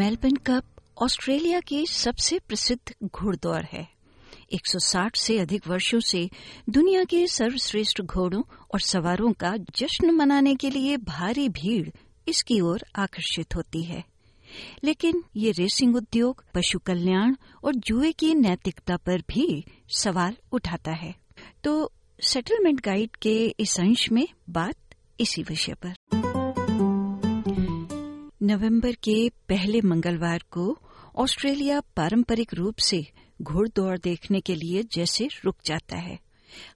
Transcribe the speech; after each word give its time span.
Melbourne 0.00 0.36
cup 0.36 0.64
Australia 1.02 1.60
के 1.60 1.86
सबसे 1.86 2.38
प्रसिद्ध 2.38 2.94
घुड़दौड़ 3.04 3.64
है। 3.72 3.88
160 4.52 5.16
से 5.16 5.38
अधिक 5.38 5.68
वर्षों 5.68 6.00
से 6.00 6.30
दुनिया 6.70 7.04
के 7.04 7.26
सर्वश्रेष्ठ 7.26 8.02
घोड़ों 8.02 8.42
और 8.74 8.80
सवारों 8.80 9.32
का 9.32 9.56
जश्न 9.56 10.10
मनाने 10.10 10.54
के 10.54 10.70
लिए 10.70 10.96
भारी 10.96 11.48
भीड़ 11.48 11.90
इसकी 12.28 12.60
ओर 12.60 12.84
आकर्षित 12.96 13.56
होती 13.56 13.82
है। 13.82 14.04
लेकिन 14.84 15.24
ये 15.36 15.50
रेसिंग 15.50 15.96
उद्योग, 15.96 16.44
पशु 16.54 16.78
कल्याण 16.78 17.34
और 17.64 17.74
जुए 17.74 18.12
की 18.12 18.34
नैतिकता 18.34 18.96
पर 18.96 19.20
भी 19.20 19.64
सवाल 19.96 20.36
उठाता 20.52 20.92
है। 20.92 21.14
तो 21.64 21.92
सेटलमेंट 22.20 22.80
गाइड 22.80 23.10
के 23.16 23.54
इस 23.60 23.80
अंश 23.80 24.12
में 24.12 24.28
बात 24.50 24.76
इसी 25.20 25.42
विषय 25.42 25.74
पर। 25.74 26.29
नवंबर 28.42 28.92
के 28.92 29.28
पहले 29.48 29.80
मंगलवार 29.80 30.42
को 30.50 30.78
ऑस्ट्रेलिया 31.16 31.80
पारंपरिक 31.96 32.54
रूप 32.54 32.76
से 32.76 33.06
घुड़दौड़ 33.42 33.98
देखने 33.98 34.40
के 34.40 34.54
लिए 34.54 34.82
जैसे 34.82 35.28
रुक 35.44 35.56
जाता 35.64 35.96
है। 35.96 36.18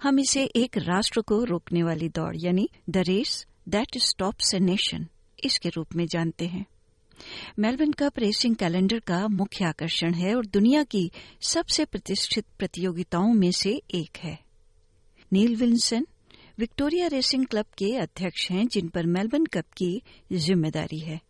हम 0.02 0.18
इसे 0.18 0.44
एक 0.56 0.78
राष्ट्र 0.78 1.20
को 1.20 1.42
रोकने 1.44 1.82
वाली 1.82 2.08
दौड़, 2.08 2.34
यानी 2.36 2.68
the 2.90 2.96
race, 2.96 3.46
that 3.68 3.98
stops 3.98 4.54
a 4.54 4.58
nation, 4.58 5.06
इसके 5.44 5.68
रूप 5.68 5.96
में 5.96 6.06
जानते 6.06 6.46
हैं। 6.46 6.64
मेलबर्न 7.58 7.92
कप 7.92 8.18
रेसिंग 8.18 8.56
कैलेंडर 8.56 8.98
का 8.98 9.26
मुख्य 9.28 9.64
आकर्षण 9.64 10.14
है 10.14 10.34
और 10.34 10.46
दुनिया 10.46 10.84
की 10.84 11.10
सबसे 11.40 11.84
प्रतिष्ठित 11.84 12.44
प्रतियोगिताओं 12.58 13.32
में 13.32 13.50
से 13.52 13.80
एक 13.94 14.16
है। 14.16 14.38
Neil 15.32 15.56
Wilson, 15.56 16.06
Victoria 16.58 17.06
Racing 17.06 17.46
Club 17.46 17.66
के 17.78 17.96
अध्यक्ष 17.96 18.50
हैं, 18.50 18.68
जिन 18.68 18.88
पर 18.88 19.06
मेलबर्न 19.06 19.46
कप 19.46 19.72
की 19.76 20.02
ज़िम्मेदारी 20.32 20.98
है। 20.98 21.20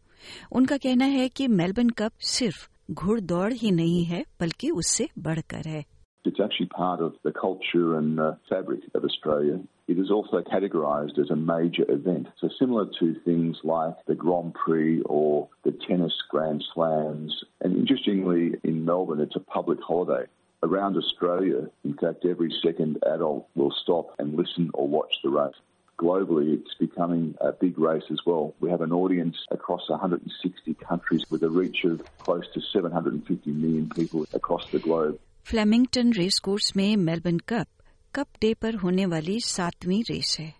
उनका 0.51 0.77
कहना 0.77 1.05
है 1.05 1.27
कि 1.29 1.47
मेलबर्न 1.61 1.89
कप 2.01 2.11
सिर्फ 2.31 2.69
घुड़दौड़ 2.91 3.51
ही 3.53 3.71
नहीं 3.71 4.03
है 4.05 4.25
बल्कि 4.39 4.69
उससे 4.81 5.09
बढ़कर 5.27 5.67
है 5.67 5.85
It's 6.25 6.39
actually 6.43 6.67
part 6.67 7.01
of 7.01 7.13
the 7.23 7.31
culture 7.31 7.97
and 7.97 8.19
uh, 8.19 8.33
fabric 8.49 8.81
of 8.93 9.05
Australia. 9.05 9.59
It 9.87 9.97
is 9.97 10.11
also 10.11 10.41
categorised 10.41 11.17
as 11.17 11.29
a 11.29 11.35
major 11.35 11.85
event. 11.89 12.27
So 12.41 12.49
similar 12.57 12.85
to 12.99 13.15
things 13.23 13.61
like 13.63 13.95
the 14.05 14.15
Grand 14.15 14.53
Prix 14.53 15.01
or 15.03 15.47
the 15.63 15.71
tennis 15.87 16.13
Grand 16.29 16.63
Slams. 16.73 17.39
And 17.61 17.77
interestingly, 17.77 18.55
in 18.65 18.83
Melbourne, 18.83 19.21
it's 19.21 19.37
a 19.37 19.39
public 19.39 19.79
holiday. 19.81 20.25
Around 20.61 20.97
Australia, 20.97 21.69
in 21.85 21.93
fact, 21.93 22.25
every 22.25 22.53
second 22.61 22.99
adult 23.15 23.47
will 23.55 23.73
stop 23.81 24.13
and 24.19 24.35
listen 24.35 24.69
or 24.73 24.87
watch 24.87 25.13
the 25.23 25.29
race. 25.29 25.55
Globally, 26.04 26.48
it's 26.52 26.74
becoming 26.76 27.34
a 27.40 27.52
big 27.54 27.78
race 27.78 28.08
as 28.10 28.20
well. 28.26 28.54
We 28.60 28.68
have 28.68 28.82
an 28.82 28.92
audience 28.92 29.36
across 29.50 29.88
160 29.88 30.74
countries 30.76 31.22
with 31.30 31.42
a 31.42 31.48
reach 31.50 31.84
of 31.84 32.02
close 32.18 32.46
to 32.52 32.60
750 32.62 33.52
million 33.52 33.88
people 33.90 34.26
across 34.34 34.66
the 34.72 34.80
globe. 34.80 35.18
Flemington 35.46 36.12
race 36.12 36.38
course 36.44 36.70
में 36.76 36.96
Melbourne 36.96 37.38
cup 37.48 37.66
cup 38.14 38.26
day 38.40 38.52
पर 38.62 38.74
होने 38.82 39.06
वाली 39.06 39.38
सातवीं 39.46 40.02
race 40.10 40.36
है 40.40 40.52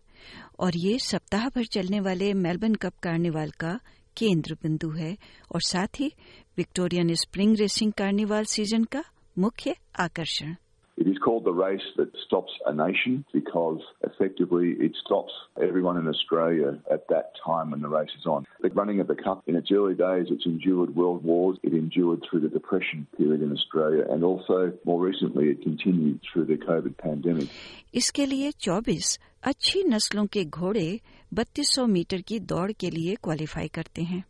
और 0.61 0.77
ये 0.77 0.99
सप्ताह 1.03 1.49
भर 1.55 1.65
चलने 1.73 2.01
वाले 2.01 2.33
मेलबर्न 2.41 2.75
कप 2.83 2.99
कार्निवाल 3.03 3.51
का 3.61 3.79
केंद्र 4.17 4.55
बिंदु 4.63 4.91
है 4.91 5.17
और 5.55 5.63
साथ 5.69 6.01
ही 6.01 6.13
Victorian 6.59 7.15
spring 7.23 7.57
racing 7.61 7.93
carnival 7.99 8.45
season 8.57 8.85
का 8.93 9.05
मुख्य 9.37 9.77
आकर्षण 10.01 10.55
It 10.98 11.08
is 11.08 11.18
called 11.18 11.46
the 11.46 11.54
race 11.54 11.88
that 11.96 12.10
stops 12.26 12.52
a 12.66 12.74
nation 12.74 13.24
because 13.32 13.80
effectively 14.04 14.72
it 14.80 14.92
stops 15.02 15.32
everyone 15.58 15.96
in 15.96 16.10
Australia 16.10 16.78
at 16.92 17.08
that 17.08 17.32
time 17.46 17.72
when 17.72 17.82
the 17.82 17.88
race 17.88 18.10
is 18.20 18.26
on. 18.26 18.46
The 18.62 18.70
running 18.72 19.00
of 19.00 19.08
the 19.08 19.16
Cup, 19.16 19.44
in 19.48 19.56
its 19.56 19.72
early 19.72 19.96
days, 19.96 20.28
it's 20.30 20.46
endured 20.46 20.94
world 20.98 21.24
wars. 21.24 21.58
It 21.64 21.74
endured 21.74 22.26
through 22.26 22.42
the 22.42 22.50
Depression 22.50 23.08
period 23.18 23.42
in 23.42 23.54
Australia 23.54 24.04
and 24.10 24.26
also 24.26 24.74
more 24.84 25.00
recently 25.00 25.46
it 25.52 25.64
continued 25.64 26.20
through 26.28 26.46
the 26.52 26.58
COVID 26.58 26.98
pandemic. 26.98 27.48
इसके 27.96 28.26
लिए 28.26 28.52
24 28.68 29.18
अच्छी 29.44 29.84
नस्लों 29.84 30.26
के 30.34 30.46
घोड़े 30.46 31.00
3200 31.36 31.88
metre 31.88 32.22
की 32.28 32.40
दौड़ 32.54 32.72
के 32.80 32.90
लिए 32.90 33.16
क्वालिफाई 33.24 33.68
करते 33.74 34.02
हैं 34.12 34.24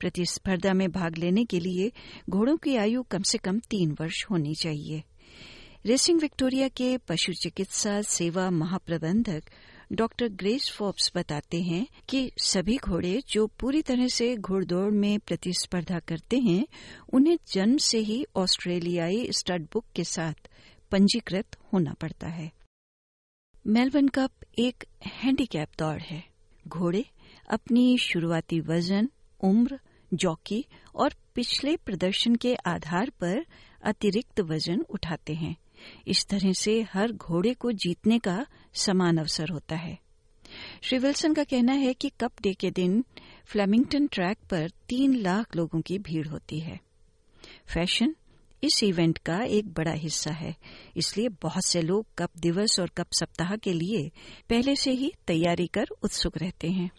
प्रतिस्पर्धा 0.00 0.72
में 0.74 0.90
भाग 0.92 1.18
लेने 1.18 1.44
के 1.44 1.60
लिए 1.60 1.92
घोड़ों 2.30 2.56
की 2.64 2.76
आयु 2.86 3.02
कम 3.10 3.22
से 3.30 3.38
कम 3.38 3.58
तीन 3.70 3.96
वर्ष 4.00 4.24
होनी 4.30 4.54
चाहिए 4.54 5.02
रेसिंग 5.85 6.21
विक्टोरिया 6.21 6.67
के 6.67 6.97
पशु 6.97 7.33
चिकित्सा 7.33 8.01
सेवा 8.01 8.49
महाप्रबंधक 8.49 9.43
डॉक्टर 9.91 10.27
ग्रेस 10.27 10.71
फोर्ब्स 10.71 11.11
बताते 11.15 11.61
हैं 11.61 11.87
कि 12.09 12.31
सभी 12.37 12.77
घोड़े 12.77 13.23
जो 13.29 13.47
पूरी 13.47 13.81
तरह 13.81 14.07
से 14.07 14.37
घोड़दौड़ 14.37 14.91
में 14.91 15.19
प्रतिस्पर्धा 15.19 15.99
करते 15.99 16.39
हैं, 16.39 16.67
उन्हें 17.13 17.37
जन्म 17.51 17.77
से 17.77 17.97
ही 17.97 18.25
ऑस्ट्रेलियाई 18.35 19.27
स्टड 19.31 19.67
बुक 19.73 19.85
के 19.95 20.03
साथ 20.03 20.49
पंजीकृत 20.91 21.57
होना 21.73 21.93
पड़ता 21.93 22.27
है। 22.27 22.51
मेलबर्न 23.67 24.07
कप 24.07 24.31
एक 24.59 24.83
हैंडीकैप 25.07 25.69
दौड़ 25.79 26.01
है। 26.01 26.23
घोड़े 26.67 27.05
अपनी 27.49 27.97
शुरुआती 27.97 28.59
वज़न, 28.59 29.09
उम्र, 29.41 29.79
जॉकी 30.13 30.65
और 30.95 31.13
पिछले 31.35 31.75
प्रदर्शन 31.75 32.35
के 32.35 32.55
आधार 32.55 33.09
पर 33.09 33.45
अतिरिक्त 33.83 34.39
वज़न 34.39 34.85
उठाते 34.89 35.33
हैं। 35.33 35.55
इस 36.07 36.25
तरह 36.25 36.53
से 36.53 36.81
हर 36.81 37.11
घोड़े 37.11 37.53
को 37.53 37.71
जीतने 37.71 38.19
का 38.19 38.45
समान 38.73 39.17
अवसर 39.17 39.49
होता 39.49 39.75
है। 39.75 39.99
श्री 40.81 40.97
विल्सन 40.97 41.33
का 41.33 41.43
कहना 41.43 41.73
है 41.73 41.93
कि 41.93 42.09
कप 42.09 42.31
डे 42.41 42.53
के 42.53 42.71
दिन 42.71 43.05
फ्लेमिंगटन 43.45 44.07
ट्रैक 44.07 44.37
पर 44.49 44.69
तीन 44.69 45.15
लाख 45.15 45.55
लोगों 45.55 45.81
की 45.81 45.99
भीड़ 45.99 46.27
होती 46.27 46.59
है। 46.59 46.79
फ़ैशन 47.73 48.15
इस 48.63 48.83
इवेंट 48.83 49.17
का 49.17 49.43
एक 49.43 49.73
बड़ा 49.73 49.91
हिस्सा 49.91 50.31
है। 50.31 50.55
इसलिए 50.97 51.29
बहुत 51.29 51.65
से 51.65 51.81
लोग 51.81 52.05
कप 52.17 52.29
दिवस 52.41 52.79
और 52.79 52.89
कप 52.97 53.05
सप्ताह 53.11 53.55
के 53.55 53.73
लिए 53.73 54.09
पहले 54.49 54.75
से 54.75 54.91
ही 54.91 55.13
तैयारी 55.27 55.67
कर 55.67 55.85
उत्सुक 56.03 56.37
रहते 56.37 56.67
हैं। 56.67 56.91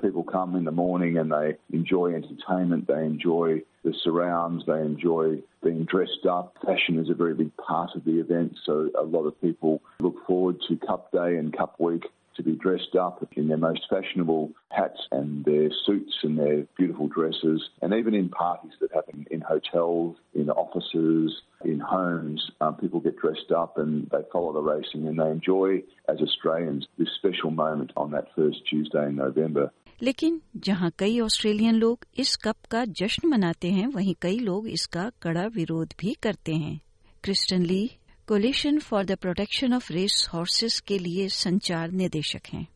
to 12.39 12.43
be 12.43 12.53
dressed 12.53 12.95
up 12.95 13.27
in 13.35 13.49
their 13.49 13.57
most 13.57 13.81
fashionable 13.89 14.51
hats 14.71 14.99
and 15.11 15.43
their 15.43 15.69
suits 15.85 16.13
and 16.23 16.39
their 16.39 16.63
beautiful 16.77 17.07
dresses, 17.07 17.69
and 17.81 17.93
even 17.93 18.13
in 18.13 18.29
parties 18.29 18.71
that 18.79 18.93
happen 18.93 19.27
in 19.29 19.41
hotels, 19.41 20.15
in 20.33 20.49
offices, 20.49 21.41
in 21.65 21.79
homes, 21.79 22.49
um, 22.61 22.75
people 22.75 23.01
get 23.01 23.17
dressed 23.17 23.51
up 23.51 23.77
and 23.77 24.09
they 24.11 24.23
follow 24.31 24.53
the 24.53 24.61
racing 24.61 25.05
and 25.07 25.19
they 25.19 25.29
enjoy, 25.29 25.83
as 26.07 26.21
Australians, 26.21 26.87
this 26.97 27.09
special 27.17 27.51
moment 27.51 27.91
on 27.97 28.11
that 28.11 28.27
first 28.35 28.59
Tuesday 28.69 29.05
in 29.07 29.15
November. 29.15 29.71
लेकिन 30.01 30.41
जहां 30.57 30.89
कई 30.99 31.19
Australian 31.19 31.75
लोग 31.75 32.05
इस 32.17 32.35
cup 32.35 32.65
का 32.71 32.83
जश्न 32.99 33.27
मनाते 33.27 33.71
हैं 33.71 33.87
वहीं 33.87 34.13
कई 34.21 34.37
लोग 34.39 34.67
इसका 34.69 35.11
कड़ा 35.21 35.45
विरोध 35.55 35.93
भी 35.99 36.13
करते 36.23 36.53
हैं 36.55 36.79
Kristen 37.23 37.61
Lee 37.61 37.81
Coalition 38.28 38.78
for 38.78 39.04
the 39.04 39.16
Protection 39.16 39.74
of 39.74 39.92
Race 39.92 40.28
Horses 40.34 40.80
के 40.80 40.98
लिए 40.98 41.28
संचार 41.28 41.90
निदेशक 41.90 42.40
हैं। 42.52 42.68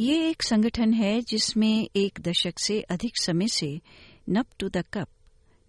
ये 0.00 0.30
एक 0.30 0.42
संगठन 0.42 0.92
है 0.92 1.20
जिसमें 1.20 1.88
एक 1.96 2.18
दशक 2.20 2.58
से 2.58 2.80
अधिक 2.80 3.12
समय 3.16 3.46
से 3.48 3.80
नप 4.30 4.46
टू 4.60 4.68
द 4.68 4.76
कप 4.76 5.08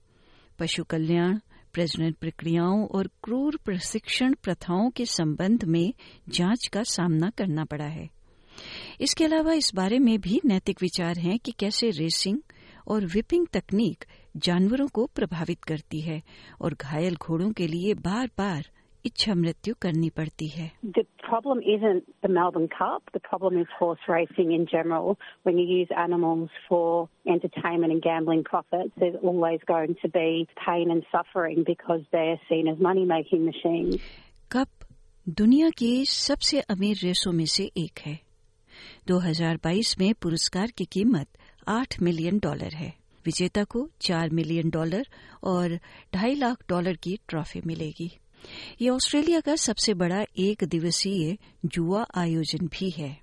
पशु 0.60 0.84
कल्याण 0.84 1.40
प्रजनन 1.78 2.12
प्रक्रियाओं 2.12 2.88
और 2.88 3.08
क्रूर 3.24 3.60
प्रशिक्षण 3.66 4.34
प्रथाओं 4.44 4.90
के 4.90 5.06
संबंध 5.06 5.64
में 5.64 5.94
जाँच 6.30 6.68
का 6.68 6.84
सामना 6.84 7.30
करना 7.30 7.66
पड़ा 7.66 7.86
है। 7.86 8.10
इसके 9.02 9.24
अलावा 9.24 9.54
इस 9.54 9.72
बारे 9.76 10.00
में 10.00 10.22
भी 10.22 10.42
नैतिक 10.46 10.82
विचार 10.82 11.20
हैं 11.20 11.40
कि 11.40 11.52
कैसे 11.52 11.90
रेसिंग 11.90 12.40
और 12.88 13.06
विपिंग 13.06 13.48
तकनीक 13.54 14.06
जानवरों 14.38 14.88
को 14.88 15.06
प्रभावित 15.06 15.64
करती 15.64 16.02
है 16.02 16.22
और 16.62 16.74
घायल 16.74 17.16
घोड़ों 17.16 17.52
के 17.52 17.68
लिए 17.68 17.94
बार 17.94 18.30
बार 18.38 18.70
इच्छा 19.06 19.36
मृत्यु 19.36 19.76
करनी 19.82 20.10
पड़ती 20.10 20.48
है। 20.48 20.72
The 20.86 21.04
problem 21.27 21.61
isn't 21.61 22.05
the 22.23 22.29
Melbourne 22.29 22.69
Cup, 22.69 23.03
the 23.13 23.21
problem 23.21 23.59
is 23.59 23.67
horse 23.79 24.01
racing 24.09 24.53
in 24.53 24.67
general. 24.67 25.19
When 25.45 25.59
you 25.59 25.67
use 25.67 25.89
animals 25.97 26.51
for 26.69 27.09
entertainment 27.27 27.93
and 27.93 28.03
gambling 28.03 28.45
profits, 28.45 28.93
there's 28.99 29.17
always 29.23 29.61
going 29.67 29.97
to 30.03 30.09
be 30.09 30.49
pain 30.67 30.91
and 30.91 31.05
suffering 31.11 31.65
because 31.67 32.03
they're 32.13 32.41
seen 32.49 32.69
as 32.69 32.79
money 32.79 33.05
making 33.05 33.45
machines. 33.45 34.01
Cup 34.51 34.69
दुनिया 35.27 35.69
की 35.79 36.05
सबसे 36.07 36.61
अमीर 36.71 36.97
रेसों 37.03 37.33
में 37.33 37.47
से 37.47 37.71
एक 37.79 38.01
है 38.07 38.19
2022 39.09 39.99
में 39.99 40.13
पुरस्कार 40.23 40.71
की 40.79 40.85
कीमत 40.93 41.27
8 41.69 42.01
मिलियन 42.03 42.39
डॉलर 42.39 42.75
है 42.75 42.93
विजेता 43.27 43.65
को 43.65 43.89
चार 44.01 44.31
मिलियन 44.39 44.71
डॉलर 44.71 45.07
और 45.53 45.79
ढाई 46.15 46.35
लाख 46.35 46.65
डॉलर 46.69 46.97
की 47.03 47.19
ट्रॉफी 47.29 47.61
मिलेगी 47.67 48.11
ये 48.82 48.90
ऑस्ट्रेलिया 48.90 49.40
का 49.40 49.56
सबसे 49.56 49.94
बड़ा 49.94 50.26
एक 50.38 50.64
दिवसीय 50.64 51.38
जुआ 51.66 52.06
आयोजन 52.16 52.68
भी 52.68 52.90
है। 52.90 53.22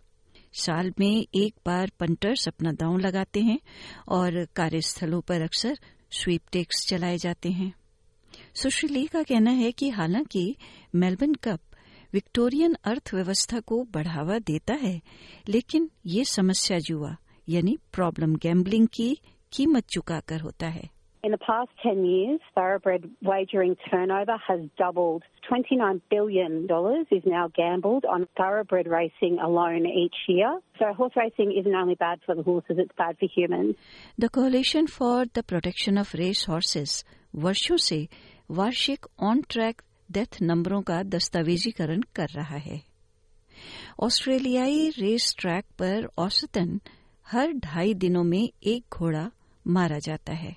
साल 0.53 0.93
में 1.01 1.27
एक 1.35 1.55
बार 1.67 1.93
पंटर्स 2.01 2.49
अपना 2.49 2.73
दांव 2.73 2.99
लगाते 2.99 3.41
हैं 3.41 3.59
और 4.09 4.45
कार्यस्थलों 4.45 5.21
पर 5.21 5.43
अक्सर 5.43 5.79
स्वीप 6.11 6.41
टेक्स 6.53 6.87
चलाए 6.89 7.19
जाते 7.19 7.51
हैं। 7.51 7.73
सुश्री 8.55 8.89
ली 8.89 9.07
का 9.07 9.23
कहना 9.23 9.51
है 9.51 9.73
कि 9.73 9.89
हालाँकि 9.89 10.57
मेलबर्न 10.95 11.35
कप 11.35 11.61
विक्टोरियन 12.13 12.77
अर्थव्यवस्था 12.85 13.61
को 13.61 13.85
बढ़ावा 13.85 14.39
देता 14.39 14.75
है, 14.75 15.01
लेकिन 15.49 15.91
ये 16.07 16.25
समस्या 16.25 16.79
जुआ, 16.79 17.17
यानी 17.49 17.79
प्रॉब्लम 17.93 18.37
गैम्बलिंग 18.37 18.89
की 18.89 19.19
कीमत 19.53 19.87
चुकाकर 19.89 20.41
होता 20.41 20.67
है। 20.67 20.94
In 21.24 21.32
the 21.32 21.38
past 21.38 21.70
10 21.84 22.06
years, 22.06 22.40
thoroughbred 22.56 23.10
wagering 23.22 23.76
turnover 23.92 24.38
has 24.48 24.62
doubled. 24.78 25.24
$29 25.52 26.00
billion 26.10 26.64
is 27.12 27.24
now 27.26 27.50
gambled 27.54 28.06
on 28.06 28.26
thoroughbred 28.38 28.88
racing 28.88 29.38
alone 29.38 29.86
each 29.86 30.16
year. 30.30 30.60
So 30.78 30.94
horse 30.94 31.12
racing 31.18 31.52
isn't 31.60 31.76
only 31.76 31.96
bad 31.96 32.20
for 32.26 32.36
the 32.36 32.44
horses, 32.44 32.78
it's 32.80 32.96
bad 32.98 33.18
for 33.20 33.28
humans. 33.36 33.76
The 34.18 34.30
Coalition 34.30 34.88
for 34.88 35.26
the 35.34 35.44
Protection 35.44 35.98
of 35.98 36.14
Race 36.14 36.46
Horses 36.46 37.04
वर्षों 37.36 37.78
से 37.78 38.08
वार्षिक 38.52 39.06
on 39.20 39.42
track 39.50 39.82
death 40.12 40.42
नंबरों 40.42 40.82
का 40.82 41.02
दस्तावेजीकरण 41.16 42.02
कर 42.16 42.30
रहा 42.36 42.58
है 42.58 42.82
ऑस्ट्रेलियाई 44.04 44.90
रेस 44.98 45.36
ट्रैक 45.40 45.66
पर 45.80 46.08
औसतन 46.18 46.80
हर 47.32 47.54
ढाई 47.66 47.94
दिनों 48.06 48.24
में 48.24 48.50
एक 48.64 48.84
घोड़ा 48.94 49.30
मारा 49.68 50.00
जाता 50.00 50.34
है 50.34 50.56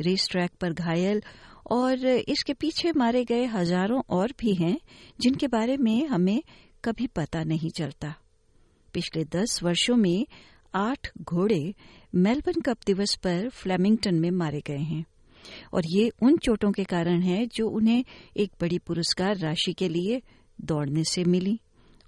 रेस 0.00 0.28
ट्रैक 0.30 0.50
पर 0.60 0.72
घायल 0.72 1.22
और 1.70 2.06
इसके 2.06 2.52
पीछे 2.52 2.92
मारे 2.92 3.24
गए 3.24 3.44
हज़ारों 3.44 4.02
और 4.10 4.32
भी 4.38 4.54
हैं, 4.54 4.78
जिनके 5.20 5.46
बारे 5.46 5.76
में 5.76 6.06
हमें 6.06 6.42
कभी 6.84 7.06
पता 7.06 7.42
नहीं 7.44 7.70
चलता। 7.70 8.14
पिछले 8.94 9.24
दस 9.24 9.62
वर्षों 9.62 9.96
में 9.96 10.26
आठ 10.74 11.10
घोड़े 11.22 11.74
मेलबर्न 12.14 12.60
कप 12.60 12.78
दिवस 12.86 13.14
पर 13.14 13.48
फ्लेमिंगटन 13.48 14.14
में 14.14 14.30
मारे 14.30 14.60
गए 14.66 14.82
हैं। 14.82 15.04
और 15.74 15.82
ये 15.86 16.10
उन 16.22 16.36
चोटों 16.36 16.70
के 16.72 16.84
कारण 16.84 17.20
है 17.20 17.46
जो 17.46 17.68
उन्हें 17.68 18.04
एक 18.36 18.52
बड़ी 18.60 18.78
पुरस्कार 18.78 19.36
राशि 19.36 19.72
के 19.72 19.88
लिए 19.88 20.22
दौड़ने 20.60 21.04
से 21.04 21.24
मिली 21.24 21.60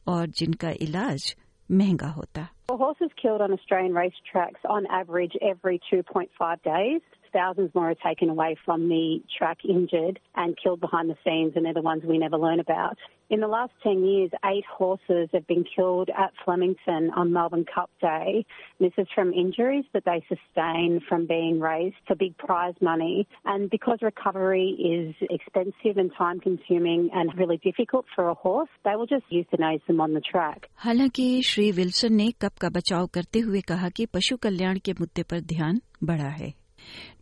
और 0.07 0.29
जिनका 0.29 0.71
इलाज 0.81 1.35
महँगा 1.71 2.09
होता। 2.09 2.49
Well, 2.70 2.78
horses 2.78 3.10
killed 3.22 3.42
on 3.42 3.52
Australian 3.52 3.94
racetracks 3.94 4.64
on 4.68 4.86
average 4.88 5.34
every 5.42 5.80
2.5 5.92 6.64
days. 6.64 7.02
Thousands 7.32 7.74
more 7.74 7.90
are 7.90 7.96
taken 7.96 8.30
away 8.30 8.56
from 8.64 8.90
the 8.90 9.22
track 9.38 9.60
injured 9.68 10.20
and 10.36 10.56
killed 10.62 10.80
behind 10.80 11.10
the 11.10 11.18
scenes, 11.26 11.54
and 11.56 11.66
they're 11.66 11.74
the 11.74 11.82
ones 11.82 12.04
we 12.06 12.20
never 12.20 12.38
learn 12.38 12.60
about. 12.60 12.98
In 13.34 13.40
the 13.40 13.48
last 13.48 13.72
10 13.82 14.04
years, 14.06 14.30
eight 14.46 14.66
horses 14.66 15.30
have 15.34 15.48
been 15.48 15.64
killed 15.76 16.10
at 16.16 16.34
Flemington 16.46 17.10
on 17.16 17.34
Melbourne 17.34 17.66
Cup 17.66 17.90
Day. 18.00 18.46
This 18.80 18.92
is 19.00 19.08
from 19.16 19.34
injuries 19.34 19.86
that 19.94 20.04
they 20.06 20.24
sustain 20.28 21.02
from 21.10 21.26
being 21.26 21.60
raced 21.60 21.96
for 22.06 22.16
big 22.16 22.38
prize 22.38 22.76
money. 22.80 23.28
And 23.46 23.72
because 23.72 24.00
recovery 24.04 24.68
is 24.78 25.16
expensive 25.32 25.98
and 25.98 26.12
time 26.16 26.42
consuming 26.42 27.10
and 27.12 27.36
really 27.36 27.58
difficult 27.58 28.06
for 28.14 28.28
a 28.28 28.36
horse, 28.36 28.70
they 28.86 28.96
will 28.96 29.08
just 29.08 29.26
euthanize 29.32 29.84
them 29.88 30.00
on 30.00 30.14
the 30.14 30.22
track. 30.22 30.70
हालांकि 30.84 31.42
Shri 31.46 31.72
Wilson 31.80 32.14
ने 32.14 32.30
cup 32.42 32.57
का 32.61 32.69
बचाव 32.69 33.07
करते 33.07 33.39
हुए 33.39 33.61
कहा 33.61 33.89
कि 33.89 34.07
पशु 34.07 34.37
कल्याण 34.37 34.79
के 34.79 34.93
मुद्दे 34.93 35.23
पर 35.23 35.41
ध्यान 35.41 35.81
बढ़ा 36.05 36.29
है। 36.29 36.55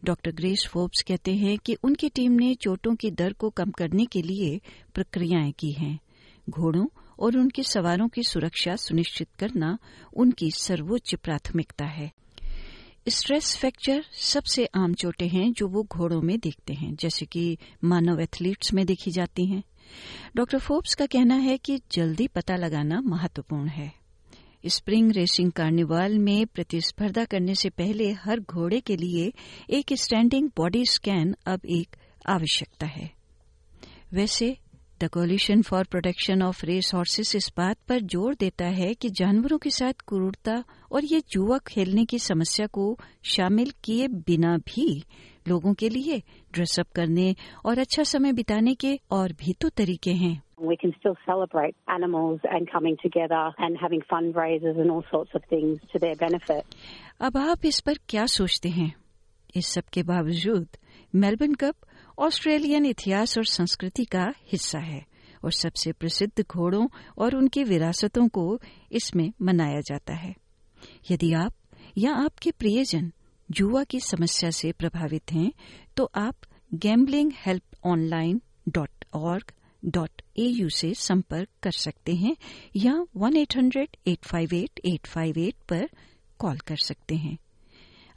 डॉक्टर 0.05 0.33
ग्रेस 0.33 0.67
फोर्ब्स 0.71 1.03
कहते 1.03 1.35
हैं 1.35 1.59
कि 1.59 1.75
उनकी 1.75 2.09
टीम 2.09 2.33
ने 2.33 2.55
चोटों 2.55 2.95
की 2.95 3.11
दर 3.11 3.33
को 3.33 3.51
कम 3.51 3.71
करने 3.71 4.05
के 4.05 4.23
लिए 4.23 4.61
प्रक्रियाएँ 4.95 5.53
की 5.53 5.73
हैं। 5.73 5.99
घोड़ों 6.51 6.87
और 7.19 7.37
उनके 7.37 7.63
सवारों 7.63 8.09
की 8.09 8.23
सुरक्षा 8.23 8.77
सुनिश्चित 8.77 9.29
करना 9.39 9.79
उनकी 10.17 10.51
सर्वोच्च 10.51 11.15
प्राथमिकता 11.15 11.85
है। 11.85 12.13
स्ट्रेस 13.09 13.57
फ्रैक्चर 13.57 14.05
सबसे 14.13 14.67
आम 14.67 14.95
चोटें 14.95 15.29
हैं 15.29 15.53
जो 15.53 15.69
वो 15.69 15.83
घोड़ों 15.83 16.23
में 16.23 16.39
देखते 16.39 16.75
हैं, 16.75 16.97
जैसे 16.97 17.27
कि 17.27 17.59
मानव 17.85 18.21
एथलीट्स 18.21 18.73
में 18.73 18.87
देखी 18.87 19.11
जाती 19.11 19.47
हैं। 19.47 19.63
डॉक्टर 20.37 20.59
फोर्ब्स 20.59 20.95
का 20.95 21.07
कहना 21.07 21.35
है 21.35 21.59
कि 21.59 21.81
जल्दी 21.93 22.29
पता 22.29 22.57
लगाना 22.57 23.01
महत्वपूर्ण 23.01 23.69
है। 23.69 24.06
स्प्रिंग 24.65 25.13
रेसिंग 25.13 25.53
कार्निवाल 25.53 26.19
में 26.19 26.47
प्रतिस्पर्धा 26.47 27.25
करने 27.25 27.55
से 27.55 27.71
पहले 27.71 28.11
हर 28.13 28.41
घोड़े 28.41 28.81
के 28.81 28.97
लिए 28.97 29.33
एक 29.71 29.93
स्टैंडिंग 29.93 30.51
बॉडी 30.57 30.85
स्कैन 30.87 31.35
अब 31.47 31.61
एक 31.67 31.97
आवश्यकता 32.29 32.87
है। 32.87 33.11
वैसे, 34.13 34.57
the 35.03 35.09
Coalition 35.09 35.63
for 35.63 35.85
Protection 35.85 36.43
of 36.43 36.67
Race 36.67 36.91
Horses 36.95 37.35
इस 37.37 37.53
बात 37.57 37.77
पर 37.89 38.01
ज़ोर 38.01 38.35
देता 38.35 38.67
है 38.67 38.95
कि 38.95 39.11
जानवरों 39.11 39.59
के 39.59 39.71
साथ 39.71 39.93
क्रूरता 40.09 40.65
और 40.93 41.05
ये 41.05 41.23
जुआ 41.31 41.59
खेलने 41.59 42.05
की 42.05 42.19
समस्या 42.19 42.67
को 42.67 42.99
शामिल 43.23 43.73
किए 43.85 44.09
बिना 44.09 44.57
भी 44.59 45.05
लोगों 45.49 45.75
के 45.75 45.89
लिए 45.89 46.23
ड्रेसअप 46.53 46.87
करने 46.95 47.35
और 47.65 47.79
अच्छा 47.79 48.03
समय 48.03 48.33
बिताने 48.33 48.75
के 48.75 48.99
और 49.11 49.33
भी 49.33 49.53
तो 49.53 49.69
तरीके 49.69 50.13
हैं। 50.13 50.43
We 50.59 50.77
can 50.79 50.95
still 50.99 51.17
celebrate 51.27 51.77
animals 51.87 52.41
and 52.45 52.71
coming 52.71 52.97
together 53.03 53.53
and 53.59 53.77
having 53.77 54.01
fundraisers 54.01 54.81
and 54.81 54.91
all 54.91 55.05
sorts 55.11 55.35
of 55.35 55.43
things 55.51 55.81
to 55.93 55.99
their 55.99 56.17
benefit. 56.17 56.65
अब 57.21 57.37
आप 57.37 57.65
इस 57.65 57.81
पर 57.81 57.99
क्या 58.09 58.25
सोचते 58.27 58.69
हैं 58.69 58.93
इस 59.57 59.67
सब 59.67 59.85
के 59.93 60.03
बावजूद, 60.03 60.67
मेलबर्न 61.15 61.55
कप 61.55 61.75
ऑस्ट्रेलियन 62.19 62.87
इतिहास 62.87 63.37
और 63.39 63.45
संस्कृति 63.45 64.05
का 64.05 64.33
हिस्सा 64.53 64.79
है 64.79 65.05
और 65.45 65.53
सबसे 65.53 65.93
प्रसिद्ध 65.93 66.45
घोड़ों 66.45 66.87
और 67.19 67.35
उनकी 67.37 67.65
विरासतों 67.65 68.27
को 68.29 68.47
इसमें 69.01 69.31
मनाया 69.43 69.81
जाता 69.81 70.15
है 70.15 70.35
यदि 71.11 71.33
आप 71.35 71.53
या 71.99 72.15
आपके 72.25 72.51
प्रियजन 72.51 73.13
जुआ 73.49 73.85
की 73.85 74.01
समस्या 74.01 74.51
से 74.51 74.73
प्रभावित 74.73 75.33
हैं 75.33 75.51
तो 75.97 76.11
आप 76.17 76.49
gambling 76.75 77.33
help 77.47 77.87
online 77.87 78.41
dot 78.69 79.05
org 79.15 79.53
dot 79.85 80.23
AU 80.39 80.69
से 80.69 80.95
संपर्क 80.95 81.49
कर 81.63 81.71
सकते 81.71 82.15
हैं 82.15 82.37
या 82.77 83.07
one 83.17 83.37
eight 83.37 83.57
hundred 83.57 83.97
eight 84.07 84.25
five 84.25 84.55
eight 84.55 84.81
eight 84.85 85.07
five 85.07 85.39
eight 85.39 85.55
पर 85.69 85.89
कॉल 86.39 86.59
कर 86.59 86.77
सकते 86.77 87.15
हैं। 87.15 87.39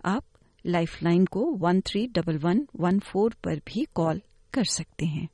आप 0.06 0.26
लाइफलाइन 0.66 1.26
को 1.26 1.46
one 1.46 1.82
three 1.82 2.08
double 2.08 2.38
one 2.38 2.68
one 2.76 3.00
four 3.00 3.36
पर 3.44 3.56
भी 3.56 3.86
कॉल 3.96 4.22
कर 4.54 4.64
सकते 4.64 5.06
हैं। 5.06 5.28